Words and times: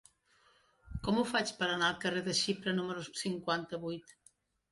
Com 1.07 1.17
ho 1.17 1.25
faig 1.31 1.51
per 1.59 1.67
anar 1.73 1.89
al 1.91 1.99
carrer 2.05 2.23
de 2.29 2.35
Xipre 2.41 2.75
número 2.79 3.05
cinquanta-vuit? 3.25 4.17